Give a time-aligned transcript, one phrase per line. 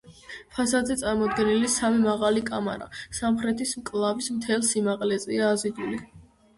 [0.53, 2.89] ფასადზე წარმოდგენილი სამი მაღალი კამარა
[3.21, 6.07] სამხრეთის მკლავის მთელ სიმაღლეზეა აზიდული.